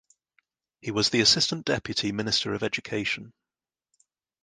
He 0.81 0.89
was 0.89 1.11
the 1.11 1.21
assistant 1.21 1.63
deputy 1.63 2.11
minister 2.11 2.55
of 2.55 2.63
education. 2.63 3.33